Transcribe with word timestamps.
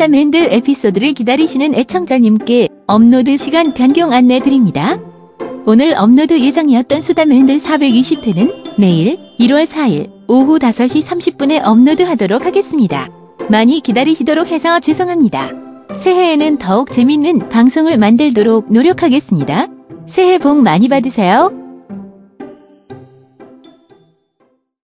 수담 0.00 0.14
핸들 0.14 0.50
에피소드를 0.50 1.12
기다리시는 1.12 1.74
애청자님께 1.74 2.70
업로드 2.86 3.36
시간 3.36 3.74
변경 3.74 4.14
안내 4.14 4.40
드립니다. 4.40 4.98
오늘 5.66 5.94
업로드 5.94 6.40
예정이었던 6.40 7.02
수담 7.02 7.30
핸들 7.32 7.58
420회는 7.58 8.78
내일 8.78 9.18
1월 9.38 9.66
4일 9.66 10.10
오후 10.26 10.58
5시 10.58 11.04
30분에 11.04 11.60
업로드 11.62 12.02
하도록 12.02 12.46
하겠습니다. 12.46 13.10
많이 13.50 13.80
기다리시도록 13.80 14.50
해서 14.50 14.80
죄송합니다. 14.80 15.50
새해에는 15.98 16.56
더욱 16.56 16.90
재밌는 16.90 17.50
방송을 17.50 17.98
만들도록 17.98 18.72
노력하겠습니다. 18.72 19.68
새해 20.06 20.38
복 20.38 20.62
많이 20.62 20.88
받으세요. 20.88 21.59